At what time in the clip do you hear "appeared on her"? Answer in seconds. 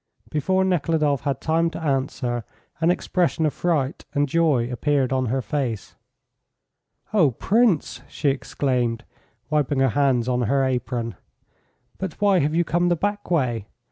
4.71-5.43